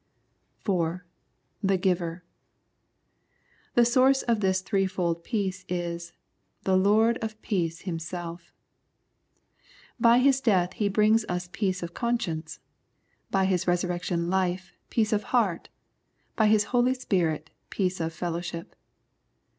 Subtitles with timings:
[0.61, 1.05] 4.
[1.61, 2.23] The Giver.
[3.75, 6.13] The source of this threefold peace is"
[6.63, 8.39] The Lord of 'peace UimseljP
[9.99, 12.59] By His death He brings us peace of conscience,
[13.29, 15.69] by His Resurrection life peace of heart,
[16.35, 18.75] by His Holy Spirit peace of fellowship.